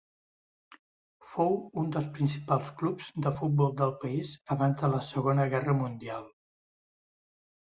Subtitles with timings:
[1.33, 1.51] Fou
[1.81, 6.27] un dels principals clubs de futbol del país abans de la Segona Guerra Mundial.